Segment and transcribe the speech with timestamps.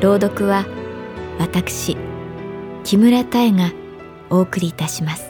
[0.00, 0.64] 朗読は
[1.38, 1.94] 私
[2.84, 3.70] 木村多江が
[4.30, 5.29] お送りいたします。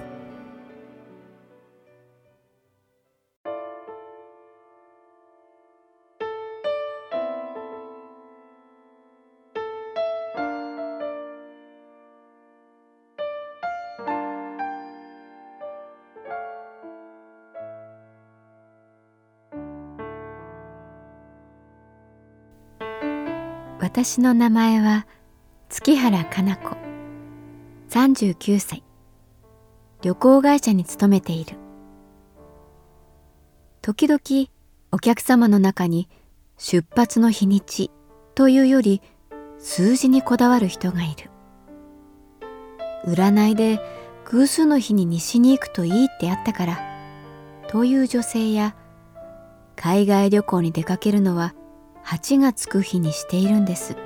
[23.93, 25.05] 私の名前は
[25.69, 26.77] 月原かな子。
[27.89, 28.85] 39歳。
[30.01, 31.57] 旅行会社に勤めている。
[33.83, 34.49] 時々
[34.93, 36.09] お客様の中に
[36.57, 37.91] 出発の日にち
[38.37, 39.03] というより
[39.59, 41.29] 数字にこだわる人がいる。
[43.07, 43.81] 占いで
[44.27, 46.79] 偶数の日に西に行くといいってあったから
[47.67, 48.77] という女性や
[49.75, 51.55] 海外旅行に出かけるのは
[52.11, 53.97] 8がつく日にしているんです。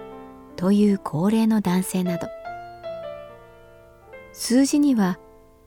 [0.56, 2.26] という高齢の男性など。
[4.34, 5.18] 数字には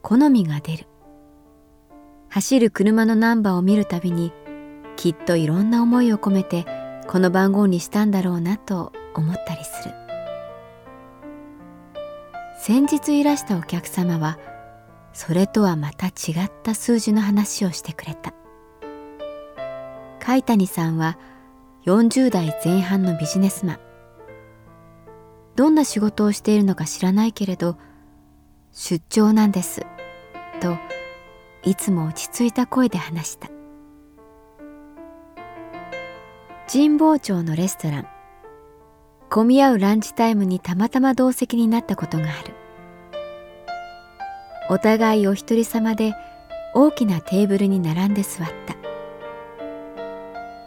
[0.03, 0.85] 好みが出る。
[2.29, 4.31] 走る車のナンバーを見るたびに
[4.97, 6.67] きっといろんな思いを込めて
[7.07, 9.95] この番号にしたんだろうなと思ったりする。
[12.59, 14.37] 先日いらしたお客様は
[15.11, 18.35] それとはまた違った数字の話をしてくれた。
[20.19, 21.17] 海谷さんは
[21.87, 23.79] 40代前半のビジネスマン。
[25.55, 27.77] どんな仕事をしているのか知らないけれど
[28.73, 29.87] 出張なんです
[30.59, 30.77] と
[31.63, 33.47] いつも落ち着いた声で話した。
[36.69, 38.07] 神保町のレストラン。
[39.29, 42.53] 混み合うランチタイムにたまたま同席になったことがある。
[44.69, 46.13] お互いお一人様で
[46.73, 48.86] 大きなテーブルに並んで座った。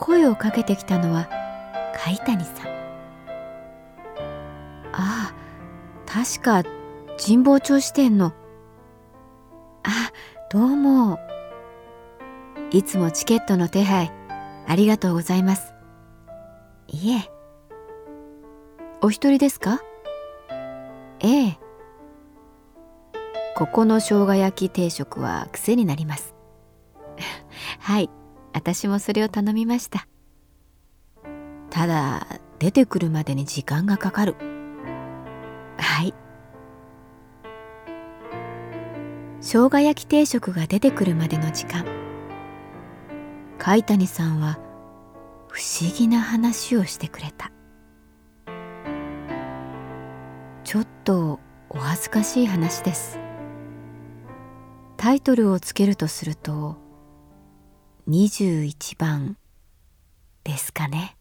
[0.00, 1.28] 声をかけてきたのは
[2.06, 2.66] 海谷さん。
[4.93, 5.34] ああ
[6.06, 6.62] 確か
[7.25, 8.33] 神保町支店の。
[9.84, 10.10] あ
[10.50, 11.19] どうも。
[12.72, 14.10] いつもチケットの手配
[14.66, 15.75] ありがとうございます。
[16.89, 17.31] いえ。
[19.03, 19.81] お一人ですか？
[21.21, 21.59] ええ。
[23.55, 26.34] ここの生姜焼き定食は癖になります。
[27.81, 28.09] はい。
[28.53, 30.06] 私もそれを頼みました。
[31.71, 32.27] ただ
[32.59, 34.34] 出てくるまでに時間がかかる。
[35.78, 36.15] はい。
[39.41, 41.87] 生姜焼き定食が出てくるまでの時間。
[43.59, 44.59] 海谷さんは
[45.49, 47.50] 不思議な話をしてくれた。
[50.65, 53.19] ちょっとお恥ずかしい話です。
[54.97, 56.77] タイトルをつけるとすると
[58.10, 59.37] 21番
[60.43, 61.16] ですかね。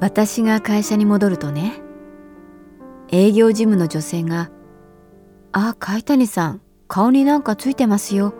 [0.00, 1.82] 私が会社に戻るとね
[3.10, 4.50] 営業事務の女性が
[5.52, 8.34] 「あ海谷さん顔になんかついてますよ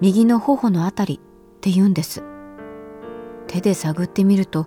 [0.00, 1.20] 右の頬のあたり」
[1.56, 2.22] って言うんです
[3.48, 4.66] 手で探ってみると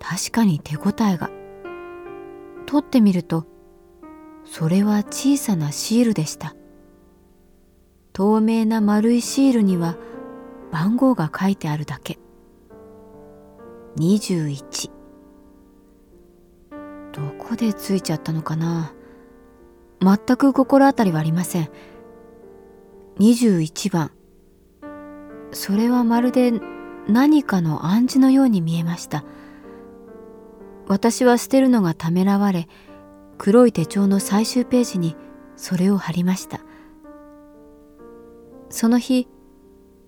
[0.00, 1.30] 確かに手応えが
[2.68, 3.46] 取ってみると
[4.44, 6.54] それは小さなシールでした。
[8.12, 9.96] 透明な丸いシールには
[10.70, 12.18] 番号が書いてあるだけ。
[13.96, 14.90] 21
[17.12, 18.92] どこでついちゃったのかな？
[20.00, 21.70] 全く心当たりはありません。
[23.18, 24.10] 21番。
[25.52, 26.52] それはまるで
[27.08, 29.24] 何かの暗示のように見えました。
[30.88, 32.66] 私は捨てるのがためらわれ
[33.36, 35.16] 黒い手帳の最終ページに
[35.54, 36.60] それを貼りました。
[38.70, 39.28] その日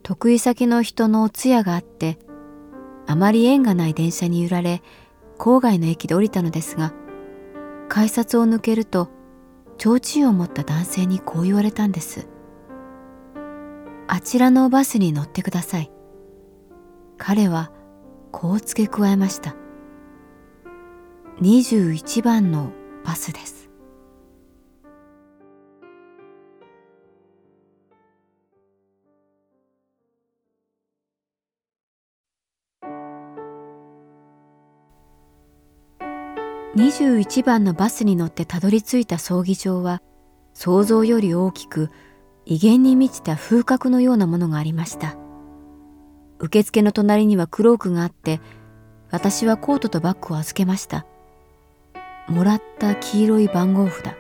[0.03, 2.19] 得意先の人のお通夜があって
[3.07, 4.83] あまり縁がない電車に揺られ
[5.39, 6.93] 郊外の駅で降りたのですが
[7.89, 9.11] 改札を抜けると
[9.79, 12.29] 提灯を持った男性にこう言われたんです。
[14.07, 15.91] あちらのバスに乗ってください。
[17.17, 17.73] 彼は
[18.33, 19.55] こう付け加えました。
[21.43, 22.71] 21番の
[23.03, 23.71] バスです。
[36.77, 40.03] 21番のバスに乗ってたどり着いた葬儀場は
[40.53, 41.91] 想像より大きく
[42.45, 45.17] 威厳に満ちた風格のようなものがありました。
[46.39, 48.43] 受付の隣にはクロークがあって
[49.11, 51.07] 私はコートとバッグを預けました。
[52.31, 54.15] もらった黄色い番号札。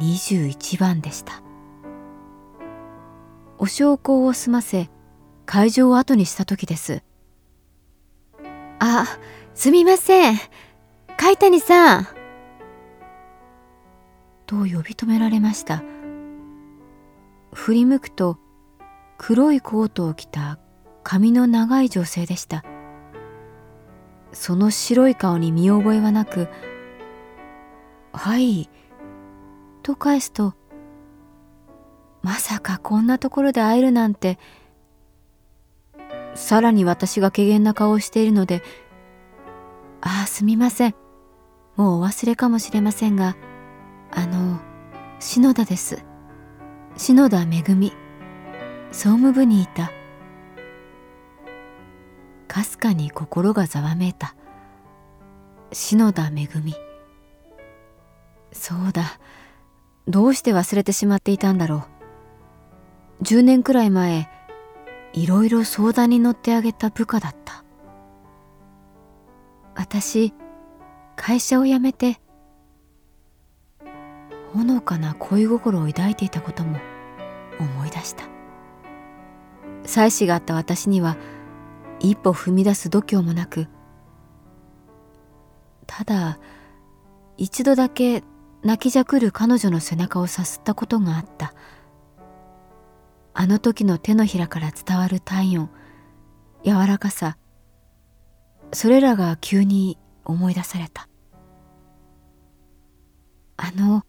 [0.00, 1.40] 21番でした。
[3.58, 4.90] お焼香を済ませ
[5.46, 7.04] 会場を後にした時です。
[8.80, 9.06] あ
[9.54, 10.36] すみません。
[11.16, 12.08] 海谷さん。
[14.46, 15.84] と呼び止められました。
[17.52, 18.38] 振り向くと
[19.18, 20.58] 黒いコートを着た
[21.04, 22.64] 髪の長い女性でした。
[24.32, 26.48] その白い顔に見覚えはなく
[28.12, 28.68] 「はい」
[29.82, 30.54] と返すと
[32.22, 34.38] まさかこんなところで会えるなんて
[36.34, 38.62] さらに私が怪げな顔をしているので
[40.02, 40.94] 「ああすみません
[41.76, 43.36] もうお忘れかもしれませんが、
[44.10, 44.60] あの、
[45.20, 46.04] 篠田です。
[46.96, 47.92] 篠田めぐみ。
[48.92, 49.92] 総務部にいた。
[52.56, 54.34] かすかに心がざわめいた。
[55.72, 56.74] 篠田めぐみ。
[58.50, 59.20] そうだ。
[60.08, 61.86] どうして忘れてしまっていたんだろ
[63.20, 63.24] う。
[63.24, 64.30] 10年くらい前、
[65.12, 67.62] いろいろ相談に乗ってあげた部下だった。
[69.74, 70.32] 私、
[71.14, 72.18] 会社を辞めて
[74.54, 76.78] ほのかな恋心を抱いていたことも
[77.60, 78.24] 思い出した
[79.84, 81.18] 妻子があった私には
[82.00, 83.68] 一歩踏み出す度胸もなく
[85.86, 86.38] ただ
[87.36, 88.22] 一度だけ
[88.62, 91.54] 泣きじゃくる彼女の背中をさすったことがあった。
[93.38, 95.70] あの時の手のひらから伝わる体温
[96.64, 97.36] 柔らかさ
[98.72, 101.08] それらが急に思い出された。
[103.58, 104.04] あの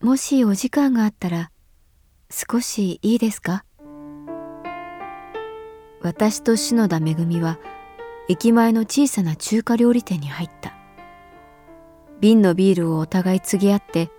[0.00, 1.50] もしお時間があったら
[2.30, 3.64] 少しいいですか？
[6.04, 7.58] 私と篠田めぐみは
[8.28, 10.74] 駅前の小さな中華料理店に入った
[12.20, 14.10] 瓶のビールをお互い継ぎ合って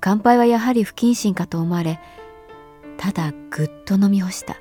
[0.00, 2.00] 乾杯はやはり不謹慎かと思われ
[2.96, 4.56] ただぐっと飲み干した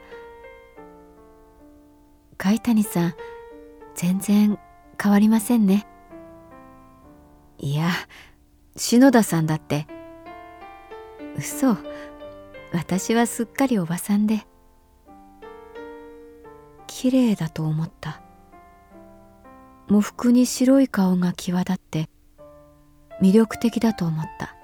[2.37, 3.15] 貝谷さん
[3.95, 4.59] 全然
[5.01, 5.87] 変わりませんね。
[7.57, 7.89] いや、
[8.75, 9.87] 篠田さんだって。
[11.37, 11.77] 嘘、
[12.73, 14.45] 私はすっかりおばさんで。
[16.97, 18.21] 綺麗だと思った。
[19.89, 22.09] 喪服に白い顔が際立って
[23.21, 24.55] 魅力的だと思った。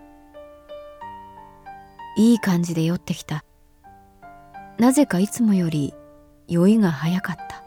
[2.16, 3.44] いい感じで酔ってきた。
[4.78, 5.94] なぜかいつもより
[6.48, 7.66] 酔いが早かった。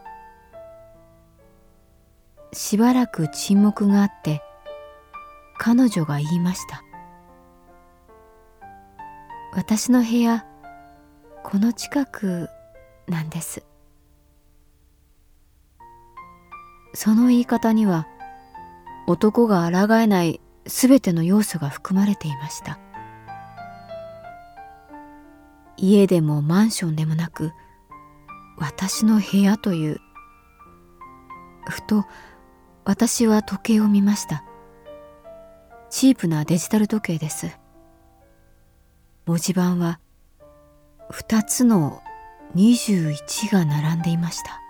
[2.54, 4.40] しばらく沈黙があって
[5.58, 6.82] 彼女が言いました
[9.52, 10.46] 私の部屋
[11.42, 12.48] この近く
[13.08, 13.66] なんです
[16.94, 18.06] その言い方には
[19.06, 22.78] 男が抗えないすべての要素が含まれていました
[25.76, 27.52] 家でもマンションでもなく
[28.56, 30.00] 私の部屋という
[31.68, 32.04] ふと
[32.84, 34.44] 私は時計を見ました。
[35.88, 37.58] チープなデジタル時計です。
[39.26, 40.00] 文字盤は
[41.10, 42.02] 2つの
[42.54, 44.63] 21が並んでいました。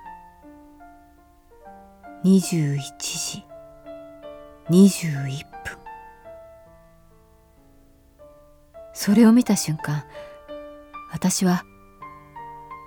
[2.25, 3.45] 21時
[4.71, 5.79] 21分。
[8.93, 10.05] それを見た瞬間、
[11.13, 11.65] 私は、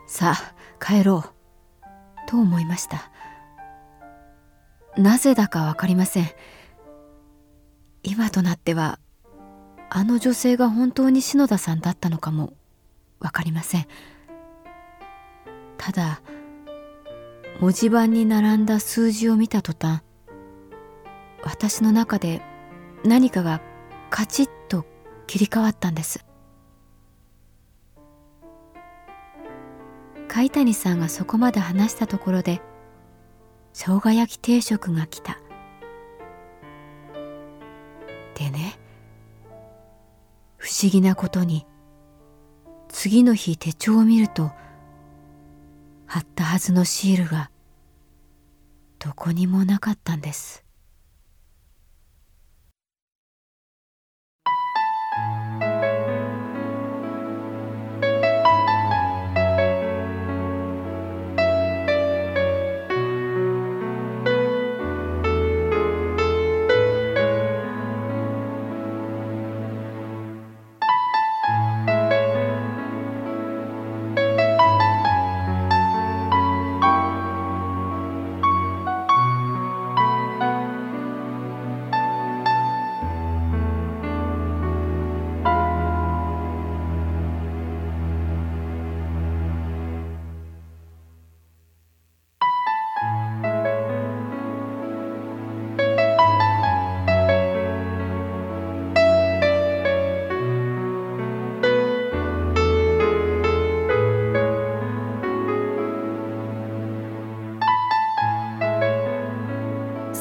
[0.08, 3.12] さあ帰ろう、と思いました。
[4.98, 6.30] なぜだかわかりません
[8.02, 9.00] 今となっては
[9.90, 12.54] あの女性が本当に篠田さんだったのかも
[13.20, 13.88] わかりません
[15.78, 16.22] ただ
[17.60, 20.02] 文字盤に並んだ数字を見た途端
[21.44, 22.42] 私の中で
[23.04, 23.62] 何かが
[24.10, 24.86] カチッと
[25.28, 26.26] 切り替わったんです。
[30.28, 32.62] 貝谷さんがそこまで話したところで
[33.74, 35.40] 生姜焼き定食が来た。
[38.36, 38.78] でね
[40.58, 41.66] 不思議なことに
[42.90, 44.52] 次の日手帳を見ると
[46.08, 47.52] 貼ったはずのシールが
[48.98, 50.67] どこにもなかったんです。